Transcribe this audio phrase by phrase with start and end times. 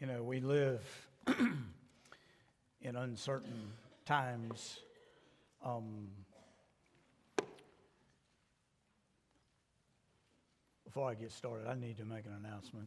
[0.00, 0.80] You know, we live
[2.82, 3.72] in uncertain
[4.06, 4.78] times.
[5.64, 6.06] Um,
[10.84, 12.86] before I get started, I need to make an announcement.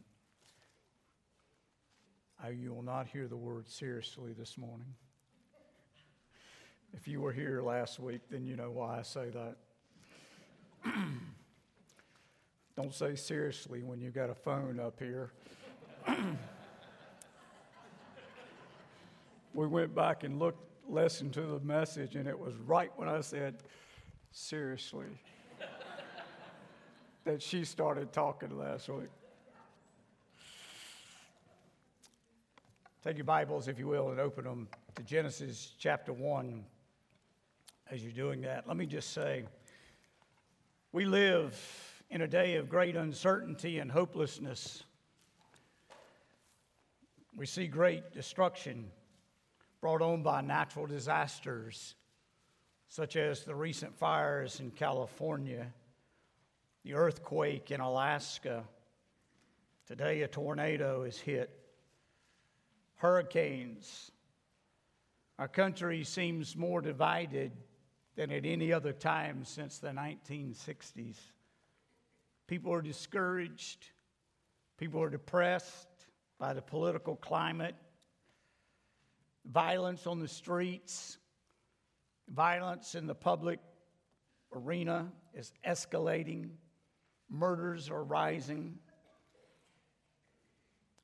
[2.42, 4.94] I, you will not hear the word seriously this morning.
[6.94, 9.56] If you were here last week, then you know why I say that.
[12.74, 15.30] Don't say seriously when you got a phone up here.
[19.54, 23.20] we went back and looked, listened to the message, and it was right when I
[23.20, 23.62] said,
[24.30, 25.06] seriously,
[27.24, 29.10] that she started talking last week.
[33.04, 36.64] Take your Bibles, if you will, and open them to Genesis chapter 1.
[37.90, 39.44] As you're doing that, let me just say
[40.92, 41.54] we live
[42.08, 44.84] in a day of great uncertainty and hopelessness.
[47.36, 48.90] We see great destruction
[49.82, 51.96] brought on by natural disasters,
[52.86, 55.66] such as the recent fires in California,
[56.84, 58.62] the earthquake in Alaska.
[59.88, 61.50] Today, a tornado is hit,
[62.94, 64.12] hurricanes.
[65.40, 67.50] Our country seems more divided
[68.14, 71.16] than at any other time since the 1960s.
[72.46, 73.86] People are discouraged,
[74.78, 75.88] people are depressed
[76.38, 77.74] by the political climate
[79.44, 81.18] violence on the streets,
[82.28, 83.60] violence in the public
[84.54, 86.50] arena is escalating,
[87.28, 88.78] murders are rising.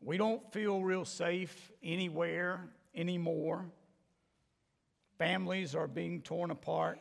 [0.01, 3.67] We don't feel real safe anywhere anymore.
[5.19, 7.01] Families are being torn apart.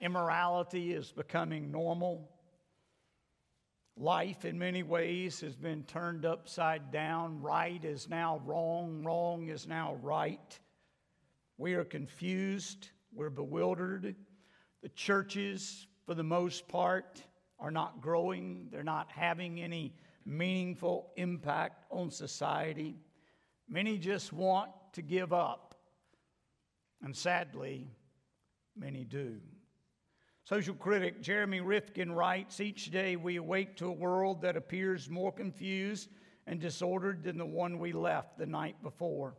[0.00, 2.28] Immorality is becoming normal.
[3.96, 7.40] Life, in many ways, has been turned upside down.
[7.40, 10.58] Right is now wrong, wrong is now right.
[11.58, 14.16] We are confused, we're bewildered.
[14.82, 17.22] The churches, for the most part,
[17.60, 19.94] are not growing, they're not having any
[20.26, 22.96] meaningful impact on society.
[23.68, 25.76] Many just want to give up,
[27.02, 27.86] and sadly,
[28.76, 29.40] many do.
[30.44, 35.32] Social critic Jeremy Rifkin writes Each day we awake to a world that appears more
[35.32, 36.10] confused
[36.46, 39.36] and disordered than the one we left the night before.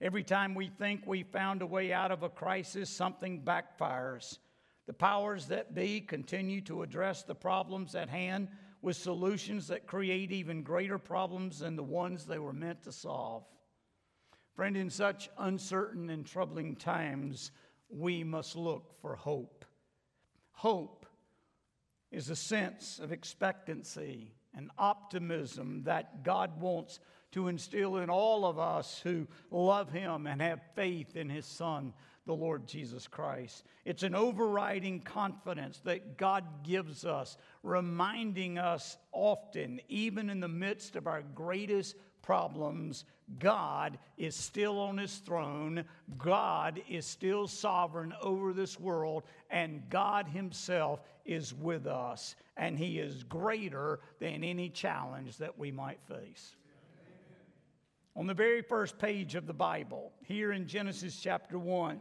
[0.00, 4.38] Every time we think we found a way out of a crisis, something backfires.
[4.86, 8.48] The powers that be continue to address the problems at hand
[8.80, 13.44] with solutions that create even greater problems than the ones they were meant to solve.
[14.54, 17.50] Friend, in such uncertain and troubling times,
[17.90, 19.57] we must look for hope.
[20.58, 21.06] Hope
[22.10, 26.98] is a sense of expectancy and optimism that God wants
[27.30, 31.92] to instill in all of us who love Him and have faith in His Son,
[32.26, 33.66] the Lord Jesus Christ.
[33.84, 40.96] It's an overriding confidence that God gives us, reminding us often, even in the midst
[40.96, 41.94] of our greatest
[42.28, 43.06] problems,
[43.38, 45.82] God is still on his throne.
[46.18, 52.98] God is still sovereign over this world, and God himself is with us, and he
[52.98, 56.54] is greater than any challenge that we might face.
[58.14, 61.98] On the very first page of the Bible, here in Genesis chapter 1,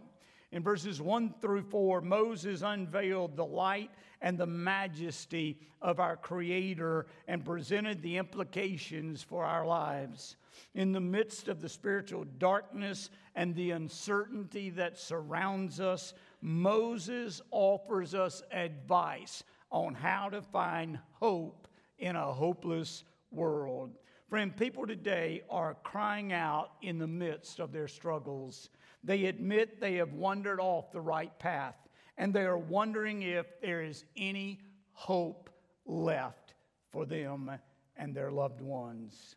[0.52, 3.92] in verses 1 through 4, Moses unveiled the light
[4.22, 10.38] and the majesty of our Creator and presented the implications for our lives.
[10.74, 18.16] In the midst of the spiritual darkness and the uncertainty that surrounds us, Moses offers
[18.16, 21.68] us advice on how to find hope
[22.00, 23.92] in a hopeless world.
[24.30, 28.70] Friend, people today are crying out in the midst of their struggles.
[29.04, 31.76] They admit they have wandered off the right path
[32.18, 34.60] and they are wondering if there is any
[34.94, 35.50] hope
[35.86, 36.54] left
[36.92, 37.52] for them
[37.96, 39.36] and their loved ones.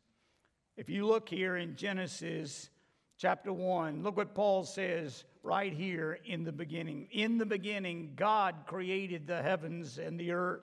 [0.76, 2.70] If you look here in Genesis
[3.18, 7.08] chapter 1, look what Paul says right here in the beginning.
[7.12, 10.62] In the beginning, God created the heavens and the earth.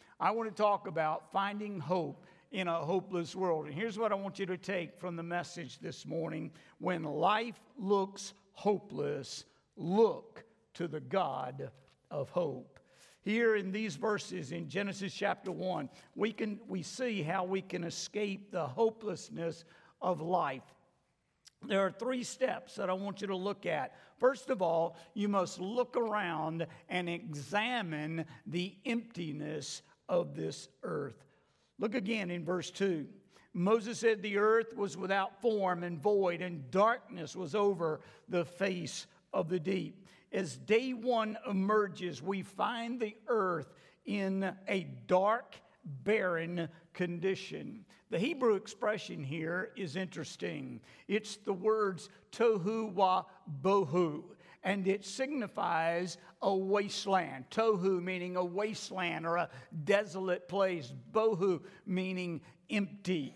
[0.21, 3.65] I want to talk about finding hope in a hopeless world.
[3.65, 7.59] And here's what I want you to take from the message this morning when life
[7.75, 9.45] looks hopeless,
[9.75, 10.43] look
[10.75, 11.71] to the God
[12.11, 12.79] of hope.
[13.23, 17.83] Here in these verses in Genesis chapter 1, we, can, we see how we can
[17.83, 19.65] escape the hopelessness
[20.03, 20.75] of life.
[21.67, 23.95] There are three steps that I want you to look at.
[24.19, 31.25] First of all, you must look around and examine the emptiness of this earth.
[31.79, 33.07] Look again in verse 2.
[33.53, 39.07] Moses said, The earth was without form and void, and darkness was over the face
[39.33, 40.05] of the deep.
[40.31, 43.73] As day one emerges, we find the earth
[44.05, 47.85] in a dark, barren condition.
[48.09, 50.81] The Hebrew expression here is interesting.
[51.07, 53.23] It's the words tohu wa
[53.61, 54.23] bohu,
[54.63, 57.45] and it signifies a wasteland.
[57.49, 59.49] Tohu meaning a wasteland or a
[59.83, 63.35] desolate place, bohu meaning empty.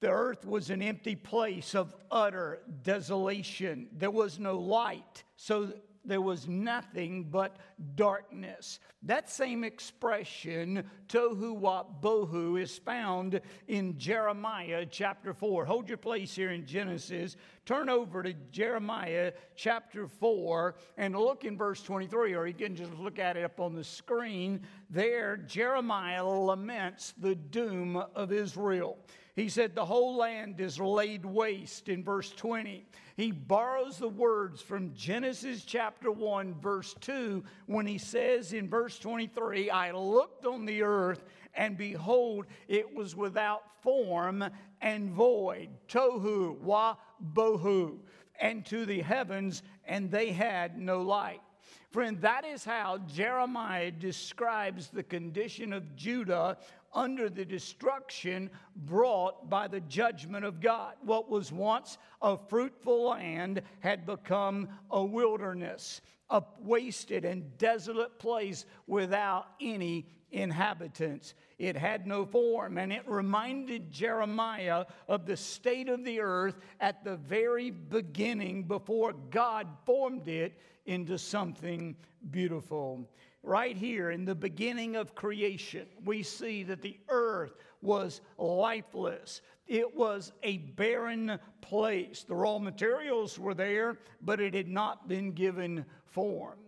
[0.00, 3.88] The earth was an empty place of utter desolation.
[3.92, 5.72] There was no light, so
[6.10, 7.56] there was nothing but
[7.94, 8.80] darkness.
[9.02, 15.64] That same expression, tohu wa bohu, is found in Jeremiah chapter 4.
[15.64, 17.36] Hold your place here in Genesis.
[17.64, 22.94] Turn over to Jeremiah chapter 4 and look in verse 23, or you can just
[22.94, 24.60] look at it up on the screen.
[24.90, 28.98] There, Jeremiah laments the doom of Israel.
[29.36, 32.84] He said, The whole land is laid waste in verse 20.
[33.20, 38.98] He borrows the words from Genesis chapter 1, verse 2, when he says in verse
[38.98, 41.22] 23, I looked on the earth,
[41.54, 44.42] and behold, it was without form
[44.80, 45.68] and void.
[45.86, 46.96] Tohu wa
[47.34, 47.98] bohu.
[48.40, 51.42] And to the heavens, and they had no light.
[51.90, 56.56] Friend, that is how Jeremiah describes the condition of Judah
[56.94, 60.94] under the destruction brought by the judgment of God.
[61.02, 66.00] What was once a fruitful land had become a wilderness,
[66.30, 71.34] a wasted and desolate place without any inhabitants.
[71.60, 77.04] It had no form, and it reminded Jeremiah of the state of the earth at
[77.04, 81.94] the very beginning before God formed it into something
[82.30, 83.08] beautiful
[83.42, 89.40] right here in the beginning of creation, we see that the earth was lifeless.
[89.66, 92.24] It was a barren place.
[92.24, 96.58] The raw materials were there, but it had not been given form.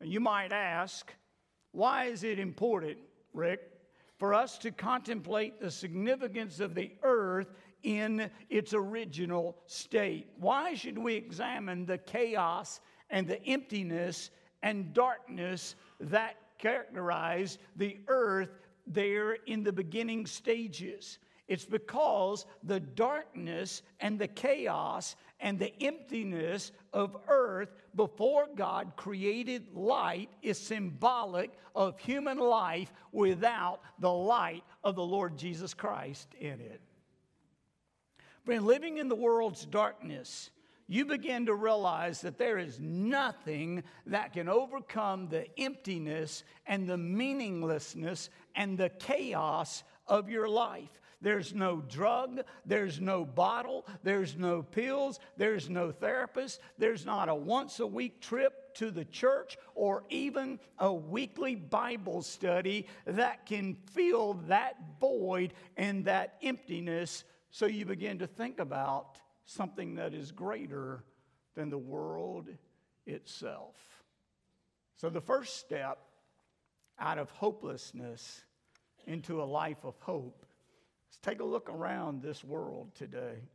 [0.00, 1.12] You might ask,
[1.72, 2.98] why is it important,
[3.32, 3.69] Rick,
[4.20, 7.48] for us to contemplate the significance of the earth
[7.82, 10.28] in its original state?
[10.38, 12.80] Why should we examine the chaos
[13.10, 14.30] and the emptiness
[14.62, 18.50] and darkness that characterized the earth
[18.86, 21.18] there in the beginning stages.
[21.48, 29.74] It's because the darkness and the chaos and the emptiness of earth before God created
[29.74, 36.60] light is symbolic of human life without the light of the Lord Jesus Christ in
[36.60, 36.80] it.
[38.44, 40.50] Friend, living in the world's darkness
[40.90, 46.98] you begin to realize that there is nothing that can overcome the emptiness and the
[46.98, 51.00] meaninglessness and the chaos of your life.
[51.22, 57.34] There's no drug, there's no bottle, there's no pills, there's no therapist, there's not a
[57.34, 63.74] once a week trip to the church or even a weekly Bible study that can
[63.92, 67.24] fill that void and that emptiness.
[67.50, 71.04] So you begin to think about something that is greater
[71.54, 72.48] than the world
[73.06, 73.74] itself.
[74.96, 75.98] So, the first step
[76.98, 78.42] out of hopelessness
[79.06, 80.39] into a life of hope
[81.10, 83.48] is take a look around this world today,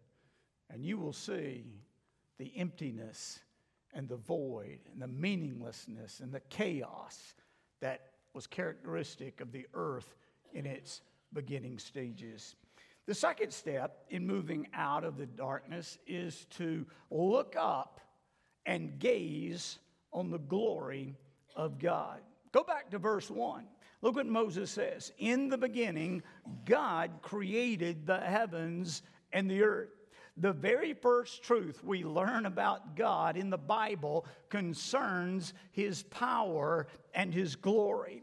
[0.70, 1.66] and you will see
[2.38, 3.40] the emptiness
[3.94, 7.34] and the void and the meaninglessness and the chaos
[7.82, 8.02] that
[8.34, 10.16] was characteristic of the earth
[10.54, 11.02] in its
[11.34, 12.56] beginning stages.
[13.06, 18.02] The second step in moving out of the darkness is to look up
[18.66, 19.78] and gaze
[20.12, 21.16] on the glory
[21.56, 22.20] of God.
[22.52, 23.66] Go back to verse 1.
[24.02, 25.12] Look what Moses says.
[25.18, 26.24] In the beginning,
[26.66, 29.90] God created the heavens and the earth.
[30.38, 37.34] The very first truth we learn about God in the Bible concerns his power and
[37.34, 38.22] his glory.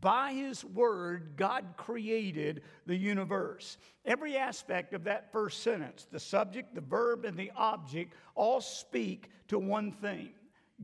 [0.00, 3.78] By his word, God created the universe.
[4.04, 9.30] Every aspect of that first sentence, the subject, the verb, and the object, all speak
[9.48, 10.32] to one thing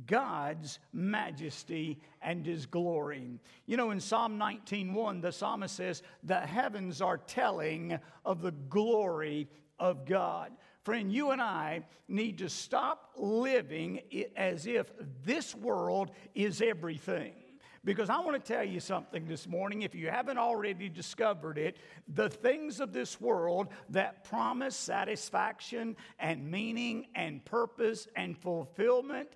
[0.06, 3.40] God's majesty and his glory.
[3.66, 9.48] You know, in Psalm 19:1, the psalmist says, The heavens are telling of the glory
[9.78, 10.52] of God.
[10.84, 14.00] Friend, you and I need to stop living
[14.36, 14.90] as if
[15.24, 17.34] this world is everything.
[17.82, 21.78] Because I want to tell you something this morning, if you haven't already discovered it,
[22.08, 29.30] the things of this world that promise satisfaction and meaning and purpose and fulfillment,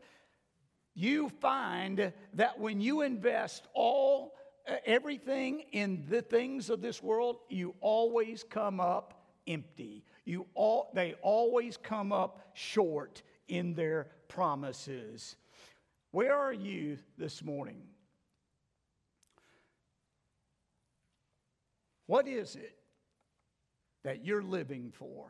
[0.94, 4.34] you find that when you invest all
[4.66, 10.04] uh, everything in the things of this world, you always come up empty.
[10.24, 15.36] You all, they always come up short in their promises.
[16.12, 17.82] Where are you this morning?
[22.06, 22.76] What is it
[24.04, 25.26] that you're living for?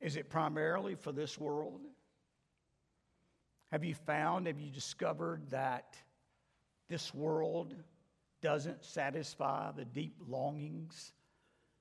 [0.00, 1.80] Is it primarily for this world?
[3.72, 5.96] Have you found, have you discovered that
[6.90, 7.74] this world
[8.42, 11.14] doesn't satisfy the deep longings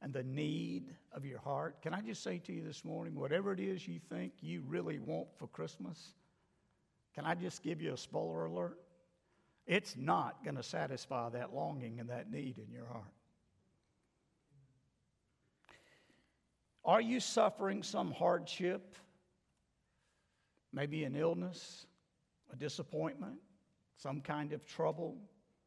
[0.01, 1.81] and the need of your heart?
[1.81, 4.99] Can I just say to you this morning, whatever it is you think you really
[4.99, 6.13] want for Christmas,
[7.13, 8.79] can I just give you a spoiler alert?
[9.67, 13.03] It's not going to satisfy that longing and that need in your heart.
[16.85, 18.95] Are you suffering some hardship?
[20.73, 21.85] Maybe an illness,
[22.51, 23.35] a disappointment,
[23.97, 25.17] some kind of trouble,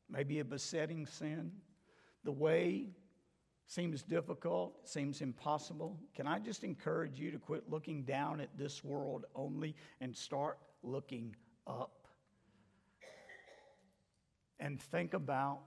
[0.09, 1.53] maybe a besetting sin.
[2.25, 2.89] The way
[3.67, 5.99] seems difficult, seems impossible.
[6.15, 10.59] Can I just encourage you to quit looking down at this world only and start
[10.83, 12.05] looking up?
[14.65, 15.61] and think about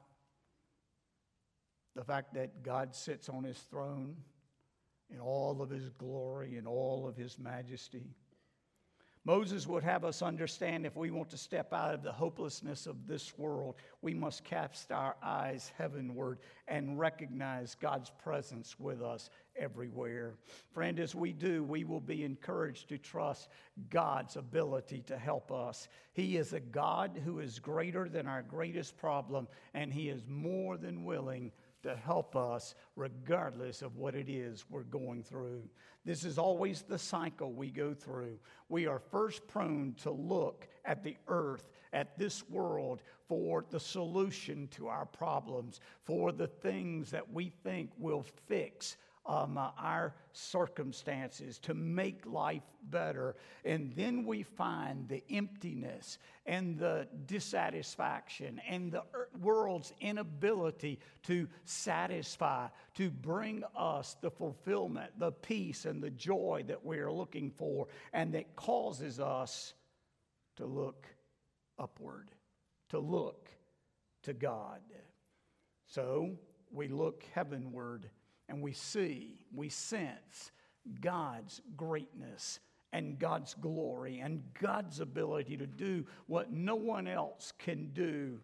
[1.95, 4.15] the fact that God sits on his throne
[5.09, 8.15] in all of his glory and all of his majesty.
[9.27, 13.07] Moses would have us understand if we want to step out of the hopelessness of
[13.07, 20.35] this world, we must cast our eyes heavenward and recognize God's presence with us everywhere.
[20.71, 23.49] Friend, as we do, we will be encouraged to trust
[23.89, 25.89] God's ability to help us.
[26.13, 30.77] He is a God who is greater than our greatest problem, and He is more
[30.77, 31.51] than willing
[31.83, 35.63] to help us regardless of what it is we're going through.
[36.05, 38.39] This is always the cycle we go through.
[38.69, 44.67] We are first prone to look at the earth, at this world, for the solution
[44.69, 51.59] to our problems, for the things that we think will fix um, uh, our circumstances
[51.59, 53.35] to make life better.
[53.65, 59.03] And then we find the emptiness and the dissatisfaction and the
[59.41, 66.85] world's inability to satisfy, to bring us the fulfillment, the peace, and the joy that
[66.85, 69.73] we are looking for, and that causes us
[70.55, 71.05] to look
[71.77, 72.31] upward,
[72.89, 73.49] to look
[74.23, 74.81] to God.
[75.85, 76.37] So
[76.71, 78.09] we look heavenward
[78.49, 80.51] and we see, we sense
[81.01, 82.59] God's greatness
[82.93, 88.39] and God's glory and God's ability to do what no one else can do.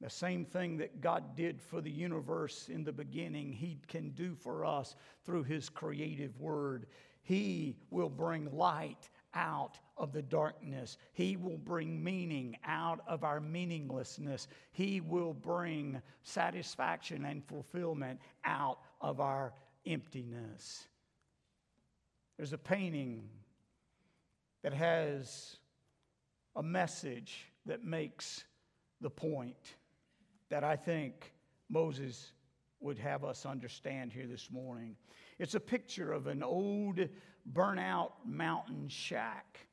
[0.00, 4.36] The same thing that God did for the universe in the beginning, He can do
[4.36, 4.94] for us
[5.24, 6.86] through His creative word.
[7.22, 10.96] He will bring light out of the darkness.
[11.12, 14.48] He will bring meaning out of our meaninglessness.
[14.72, 19.52] He will bring satisfaction and fulfillment out of our
[19.86, 20.86] emptiness.
[22.36, 23.28] There's a painting
[24.62, 25.56] that has
[26.56, 28.44] a message that makes
[29.00, 29.76] the point
[30.50, 31.32] that I think
[31.68, 32.32] Moses
[32.80, 34.96] would have us understand here this morning.
[35.38, 37.00] It's a picture of an old
[37.52, 39.66] burnout mountain shack.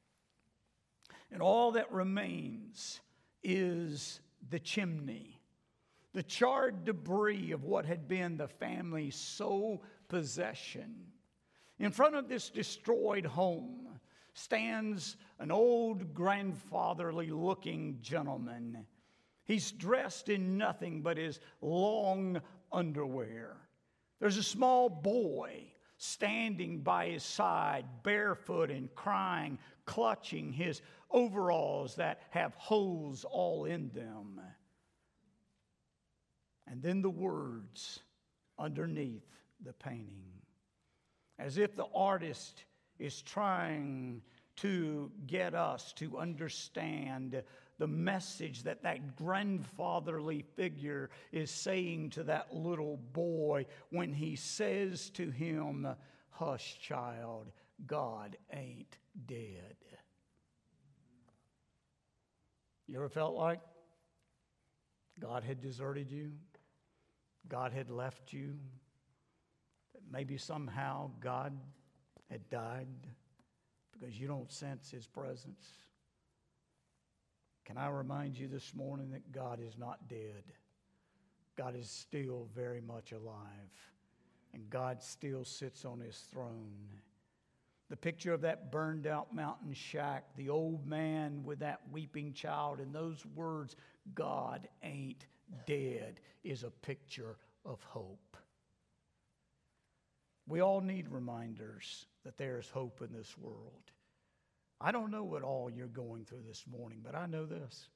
[1.32, 3.02] And all that remains
[3.44, 5.40] is the chimney,
[6.14, 10.96] the charred debris of what had been the family's sole possession.
[11.80, 14.00] In front of this destroyed home
[14.34, 18.86] stands an old grandfatherly looking gentleman.
[19.46, 22.42] He's dressed in nothing but his long
[22.76, 23.56] underwear.
[24.20, 25.64] There's a small boy
[25.98, 33.90] standing by his side, barefoot and crying, clutching his overalls that have holes all in
[33.94, 34.42] them.
[36.68, 38.00] And then the words
[38.60, 39.26] underneath
[39.64, 40.42] the painting,
[41.40, 42.66] as if the artist
[43.00, 44.22] is trying
[44.58, 47.44] to get us to understand
[47.78, 55.10] the message that that grandfatherly figure is saying to that little boy when he says
[55.12, 55.88] to him,
[56.30, 57.52] Hush, child,
[57.86, 59.76] God ain't dead.
[62.88, 63.60] You ever felt like
[65.20, 66.34] God had deserted you?
[67.48, 68.56] God had left you?
[69.94, 71.58] That maybe somehow God
[72.30, 72.88] had died
[73.92, 75.68] because you don't sense his presence?
[77.66, 80.44] Can I remind you this morning that God is not dead?
[81.58, 83.72] God is still very much alive,
[84.54, 87.02] and God still sits on his throne.
[87.90, 92.80] The picture of that burned out mountain shack, the old man with that weeping child,
[92.80, 93.76] and those words,
[94.14, 95.26] God ain't
[95.66, 98.38] dead, is a picture of hope.
[100.48, 103.92] We all need reminders that there is hope in this world.
[104.82, 107.90] I don't know what all you're going through this morning, but I know this.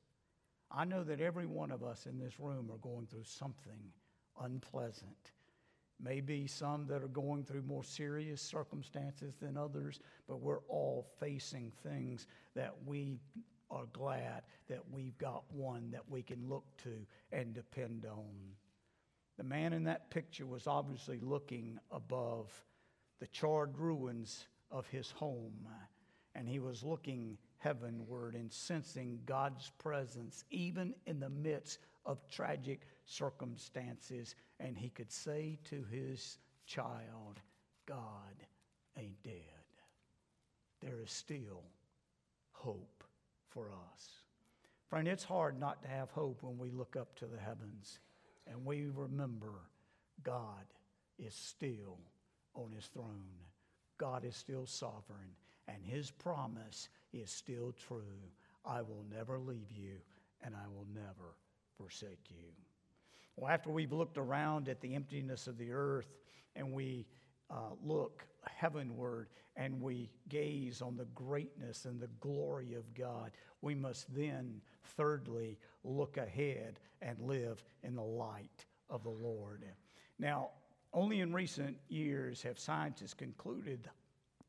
[0.71, 3.91] I know that every one of us in this room are going through something
[4.41, 5.31] unpleasant.
[6.01, 11.71] Maybe some that are going through more serious circumstances than others, but we're all facing
[11.83, 13.19] things that we
[13.69, 18.55] are glad that we've got one that we can look to and depend on.
[19.37, 22.51] The man in that picture was obviously looking above
[23.19, 25.67] the charred ruins of his home,
[26.39, 32.87] and he was looking heavenward and sensing God's presence, even in the midst of tragic
[33.05, 34.35] circumstances.
[34.61, 37.41] And he could say to his child,
[37.85, 38.45] God
[38.97, 39.33] ain't dead.
[40.79, 41.63] There is still
[42.53, 43.03] hope
[43.49, 44.09] for us.
[44.89, 47.99] Friend, it's hard not to have hope when we look up to the heavens
[48.47, 49.51] and we remember
[50.23, 50.65] God
[51.17, 51.99] is still
[52.55, 53.27] on his throne.
[53.97, 55.35] God is still sovereign,
[55.73, 58.01] and his promise is still true.
[58.65, 59.97] I will never leave you,
[60.41, 61.35] and I will never
[61.77, 62.51] forsake you.
[63.35, 66.17] Well, after we've looked around at the emptiness of the earth
[66.55, 67.07] and we
[67.49, 73.75] uh, look heavenward and we gaze on the greatness and the glory of God, we
[73.75, 74.61] must then,
[74.97, 79.63] thirdly, look ahead and live in the light of the Lord.
[80.17, 80.49] Now,
[80.93, 83.89] only in recent years have scientists concluded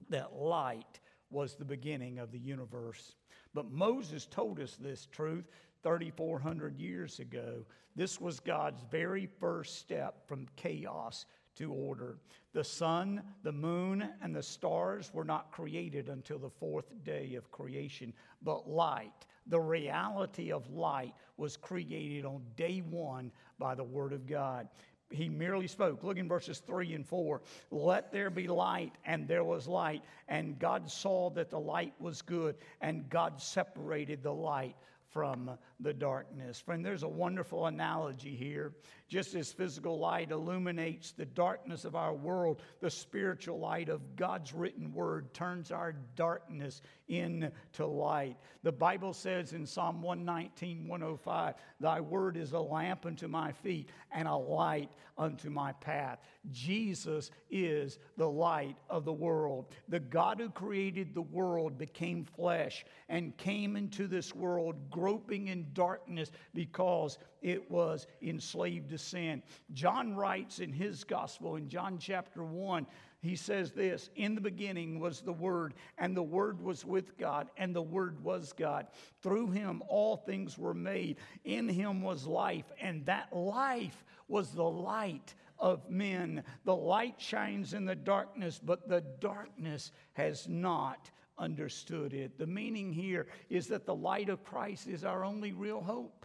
[0.09, 3.15] that light was the beginning of the universe.
[3.55, 5.49] But Moses told us this truth
[5.83, 7.65] 3,400 years ago.
[7.97, 12.19] This was God's very first step from chaos to order.
[12.53, 17.51] The sun, the moon, and the stars were not created until the fourth day of
[17.51, 18.13] creation,
[18.43, 24.27] but light, the reality of light, was created on day one by the Word of
[24.27, 24.69] God
[25.11, 26.03] he merely spoke.
[26.03, 27.41] Look in verses 3 and 4.
[27.71, 30.03] Let there be light, and there was light.
[30.29, 34.77] And God saw that the light was good, and God separated the light
[35.11, 36.61] from the darkness.
[36.61, 38.73] Friend, there's a wonderful analogy here.
[39.11, 44.55] Just as physical light illuminates the darkness of our world, the spiritual light of God's
[44.55, 47.51] written word turns our darkness into
[47.87, 48.37] light.
[48.63, 53.91] The Bible says in Psalm 119, 105, Thy word is a lamp unto my feet
[54.13, 56.21] and a light unto my path.
[56.53, 59.75] Jesus is the light of the world.
[59.89, 65.67] The God who created the world became flesh and came into this world groping in
[65.73, 69.43] darkness because it was enslaved to sin.
[69.73, 72.87] John writes in his gospel in John chapter 1
[73.23, 77.51] he says this In the beginning was the Word, and the Word was with God,
[77.57, 78.87] and the Word was God.
[79.23, 81.19] Through him all things were made.
[81.45, 86.43] In him was life, and that life was the light of men.
[86.65, 92.39] The light shines in the darkness, but the darkness has not understood it.
[92.39, 96.20] The meaning here is that the light of Christ is our only real hope.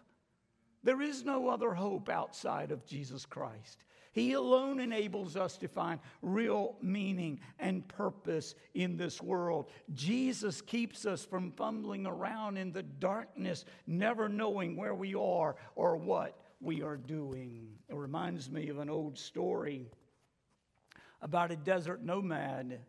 [0.85, 3.83] There is no other hope outside of Jesus Christ.
[4.11, 9.71] He alone enables us to find real meaning and purpose in this world.
[9.93, 15.97] Jesus keeps us from fumbling around in the darkness, never knowing where we are or
[15.97, 17.67] what we are doing.
[17.89, 19.89] It reminds me of an old story
[21.19, 22.79] about a desert nomad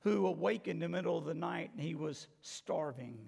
[0.00, 3.18] who awakened in the middle of the night and he was starving.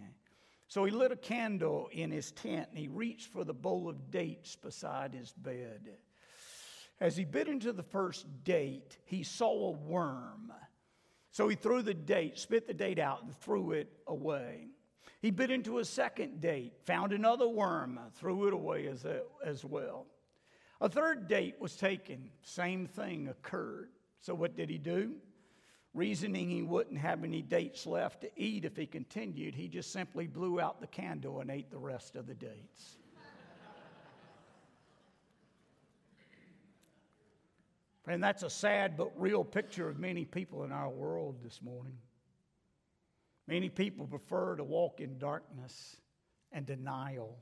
[0.69, 4.11] So he lit a candle in his tent and he reached for the bowl of
[4.11, 5.97] dates beside his bed.
[7.01, 10.53] As he bit into the first date, he saw a worm.
[11.31, 14.69] So he threw the date, spit the date out, and threw it away.
[15.23, 19.65] He bit into a second date, found another worm, threw it away as, a, as
[19.65, 20.07] well.
[20.81, 23.91] A third date was taken, same thing occurred.
[24.21, 25.15] So what did he do?
[25.99, 30.29] Reasoning he wouldn't have any dates left to eat if he continued, he just simply
[30.29, 32.99] blew out the candle and ate the rest of the dates.
[38.07, 41.99] and that's a sad but real picture of many people in our world this morning.
[43.49, 45.97] Many people prefer to walk in darkness
[46.53, 47.37] and denial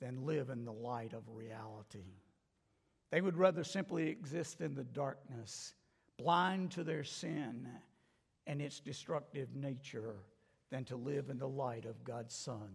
[0.00, 2.14] than live in the light of reality.
[3.10, 5.74] They would rather simply exist in the darkness,
[6.22, 7.66] blind to their sin
[8.46, 10.16] and its destructive nature,
[10.70, 12.70] than to live in the light of God's Son,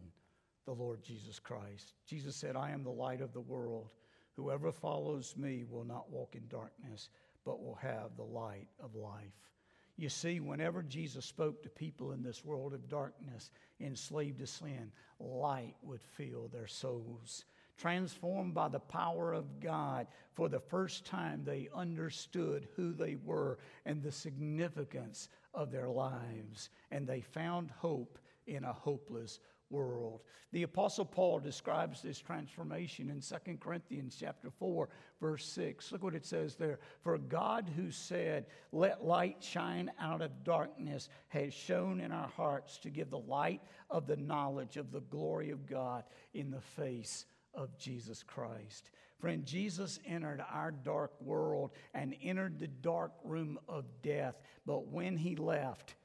[0.66, 1.94] the Lord Jesus Christ.
[2.06, 3.90] Jesus said, I am the light of the world.
[4.36, 7.10] Whoever follows me will not walk in darkness,
[7.44, 9.50] but will have the light of life.
[9.98, 14.92] You see, whenever Jesus spoke to people in this world of darkness, enslaved to sin,
[15.20, 17.46] light would fill their souls.
[17.78, 23.60] Transformed by the power of God, for the first time they understood who they were
[23.86, 30.22] and the significance of their lives, and they found hope in a hopeless world.
[30.52, 35.92] The apostle Paul describes this transformation in 2 Corinthians chapter 4 verse 6.
[35.92, 36.80] Look what it says there.
[37.02, 42.78] For God who said, "Let light shine out of darkness," has shown in our hearts
[42.80, 47.26] to give the light of the knowledge of the glory of God in the face
[47.58, 48.91] of Jesus Christ.
[49.20, 55.17] Friend, Jesus entered our dark world and entered the dark room of death, but when
[55.17, 55.96] he left,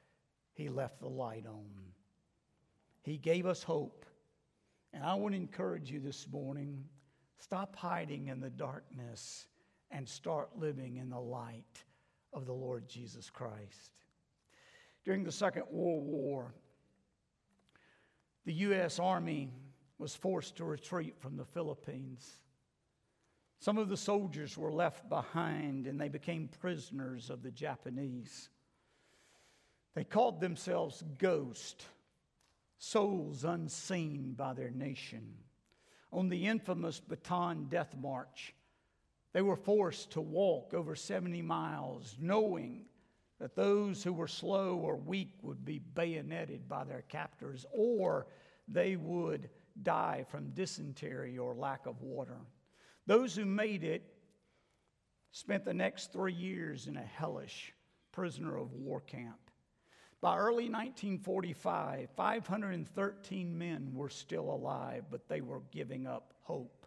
[0.55, 1.69] he left the light on.
[3.03, 4.05] He gave us hope.
[4.93, 6.85] And I want to encourage you this morning
[7.39, 9.47] stop hiding in the darkness
[9.91, 11.83] and start living in the light
[12.31, 13.91] of the Lord Jesus Christ.
[15.05, 16.53] During the Second World War,
[18.45, 18.99] the U.S.
[18.99, 19.51] Army
[19.97, 22.37] was forced to retreat from the Philippines.
[23.59, 28.49] Some of the soldiers were left behind and they became prisoners of the Japanese.
[29.95, 31.85] They called themselves Ghost
[32.77, 35.35] souls unseen by their nation.
[36.11, 38.53] On the infamous Bataan Death March,
[39.31, 42.85] they were forced to walk over 70 miles, knowing
[43.39, 48.27] that those who were slow or weak would be bayoneted by their captors, or
[48.67, 49.49] they would
[49.81, 52.37] die from dysentery or lack of water.
[53.05, 54.03] Those who made it
[55.31, 57.73] spent the next three years in a hellish
[58.11, 59.39] prisoner of war camp.
[60.21, 66.82] By early 1945, 513 men were still alive, but they were giving up hope.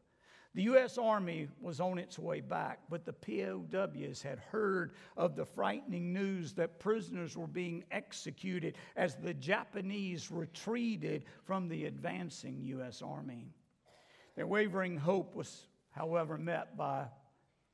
[0.56, 0.96] The U.S.
[0.96, 6.54] Army was on its way back, but the POWs had heard of the frightening news
[6.54, 13.02] that prisoners were being executed as the Japanese retreated from the advancing U.S.
[13.02, 13.50] Army.
[14.34, 17.04] Their wavering hope was, however, met by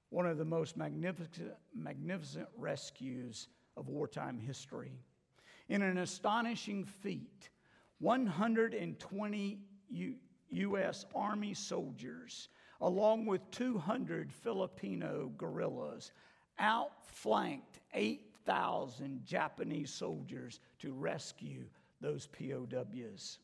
[0.09, 4.99] one of the most magnificent, magnificent rescues of wartime history.
[5.69, 7.49] In an astonishing feat,
[8.01, 10.17] 120 U-
[10.51, 11.07] U.S.
[11.15, 12.49] Army soldiers,
[12.83, 16.13] along with 200 Filipino guerrillas,
[16.59, 21.65] outflanked 8,000 Japanese soldiers to rescue
[22.01, 23.39] those POWs.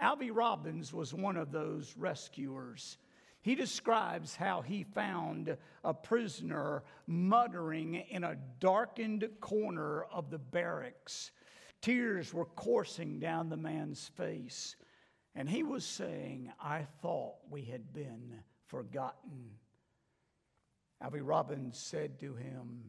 [0.00, 2.96] Alvy Robbins was one of those rescuers.
[3.42, 11.30] He describes how he found a prisoner muttering in a darkened corner of the barracks
[11.80, 14.76] Tears were coursing down the man's face.
[15.34, 19.50] And he was saying, I thought we had been forgotten.
[21.02, 22.82] Alvy Robbins said to him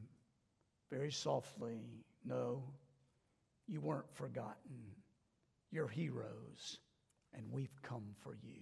[0.89, 1.79] very softly,
[2.25, 2.63] No,
[3.67, 4.93] you weren't forgotten.
[5.71, 6.79] You're heroes,
[7.33, 8.61] and we've come for you.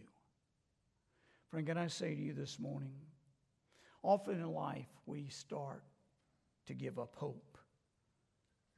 [1.52, 2.96] Friend, can I say to you this morning?
[4.02, 5.84] Often in life, we start
[6.66, 7.56] to give up hope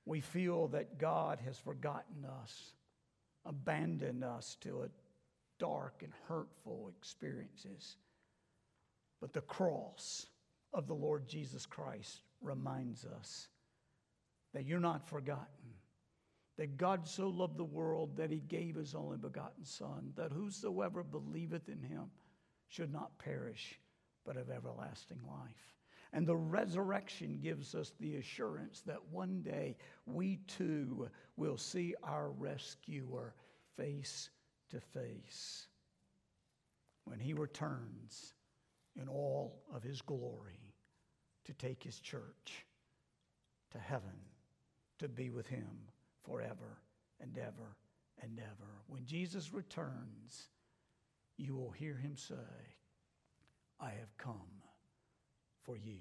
[0.08, 2.72] we feel that God has forgotten us,
[3.46, 4.90] abandoned us to a
[5.60, 7.98] dark and hurtful experiences.
[9.20, 10.28] But the cross
[10.74, 13.48] of the Lord Jesus Christ reminds us
[14.54, 15.48] that you're not forgotten.
[16.58, 21.04] That God so loved the world that he gave his only begotten Son, that whosoever
[21.04, 22.10] believeth in him
[22.68, 23.80] should not perish,
[24.26, 25.76] but have everlasting life.
[26.14, 29.76] And the resurrection gives us the assurance that one day
[30.06, 33.36] we too will see our rescuer
[33.76, 34.30] face
[34.72, 35.68] to face
[37.04, 38.34] when he returns
[39.00, 40.74] in all of his glory
[41.46, 42.66] to take his church
[43.72, 44.20] to heaven
[45.00, 45.68] to be with him
[46.24, 46.82] forever
[47.22, 47.76] and ever
[48.22, 48.82] and ever.
[48.88, 50.50] When Jesus returns,
[51.38, 52.36] you will hear him say,
[53.80, 54.64] I have come
[55.64, 56.00] for you.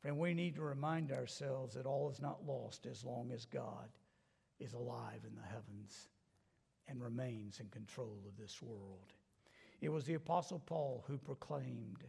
[0.00, 3.88] Friend, we need to remind ourselves that all is not lost as long as God
[4.58, 6.08] is alive in the heavens
[6.88, 9.12] and remains in control of this world.
[9.82, 12.04] It was the Apostle Paul who proclaimed,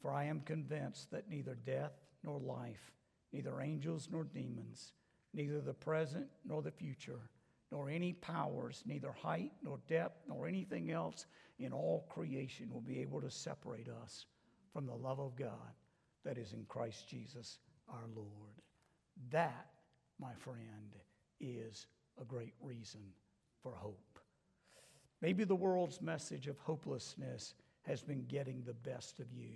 [0.00, 2.92] For I am convinced that neither death nor life,
[3.32, 4.92] neither angels nor demons,
[5.34, 7.28] neither the present nor the future,
[7.72, 11.26] nor any powers, neither height nor depth, nor anything else
[11.58, 14.26] in all creation will be able to separate us
[14.72, 15.74] from the love of God
[16.24, 17.58] that is in Christ Jesus
[17.88, 18.62] our Lord.
[19.32, 19.66] That,
[20.20, 20.94] my friend,
[21.40, 21.86] is
[22.20, 23.00] a great reason
[23.62, 24.15] for hope.
[25.22, 29.54] Maybe the world's message of hopelessness has been getting the best of you.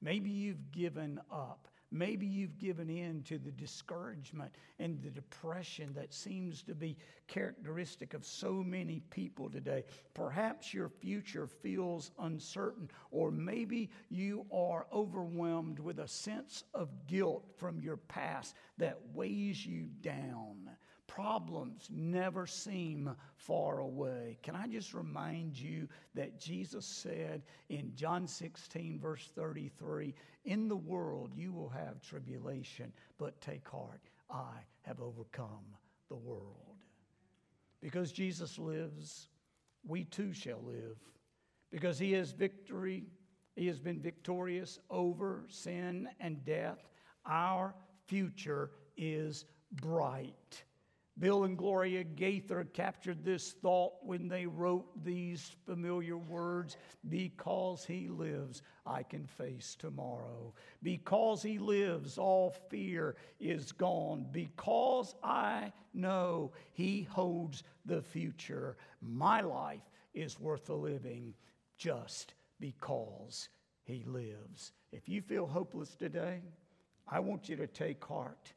[0.00, 1.68] Maybe you've given up.
[1.94, 6.96] Maybe you've given in to the discouragement and the depression that seems to be
[7.28, 9.84] characteristic of so many people today.
[10.14, 17.46] Perhaps your future feels uncertain, or maybe you are overwhelmed with a sense of guilt
[17.58, 20.70] from your past that weighs you down
[21.14, 24.38] problems never seem far away.
[24.42, 30.14] Can I just remind you that Jesus said in John 16, verse 33,
[30.46, 35.66] In the world you will have tribulation, but take heart, I have overcome
[36.08, 36.78] the world.
[37.82, 39.28] Because Jesus lives,
[39.86, 40.96] we too shall live.
[41.70, 43.04] Because he has victory,
[43.54, 46.78] he has been victorious over sin and death.
[47.26, 47.74] Our
[48.06, 50.64] future is bright.
[51.18, 56.76] Bill and Gloria Gaither captured this thought when they wrote these familiar words
[57.08, 60.54] Because he lives, I can face tomorrow.
[60.82, 64.26] Because he lives, all fear is gone.
[64.32, 71.34] Because I know he holds the future, my life is worth the living
[71.76, 73.48] just because
[73.84, 74.72] he lives.
[74.92, 76.40] If you feel hopeless today,
[77.06, 78.52] I want you to take heart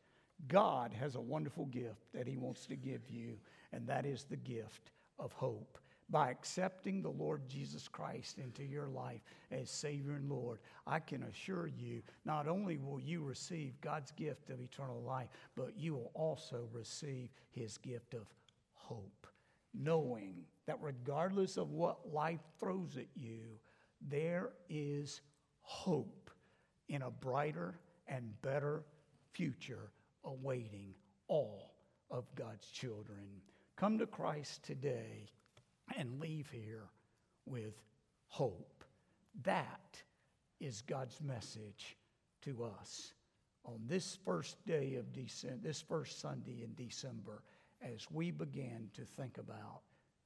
[0.47, 3.37] God has a wonderful gift that He wants to give you,
[3.71, 5.77] and that is the gift of hope.
[6.09, 11.23] By accepting the Lord Jesus Christ into your life as Savior and Lord, I can
[11.23, 16.11] assure you not only will you receive God's gift of eternal life, but you will
[16.13, 18.27] also receive His gift of
[18.73, 19.25] hope,
[19.73, 23.39] knowing that regardless of what life throws at you,
[23.99, 25.21] there is
[25.61, 26.29] hope
[26.87, 28.83] in a brighter and better
[29.33, 29.89] future
[30.25, 30.93] awaiting
[31.27, 31.73] all
[32.11, 33.41] of God's children.
[33.77, 35.29] Come to Christ today
[35.97, 36.89] and leave here
[37.45, 37.75] with
[38.27, 38.83] hope.
[39.43, 40.01] That
[40.59, 41.97] is God's message
[42.43, 43.13] to us
[43.65, 47.41] on this first day of December, this first Sunday in December,
[47.81, 49.81] as we begin to think about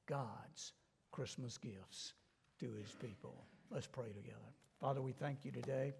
[0.06, 0.72] God's
[1.10, 2.14] Christmas gifts
[2.60, 3.46] to his people.
[3.70, 4.38] Let's pray together.
[4.80, 5.92] Father, we thank you today.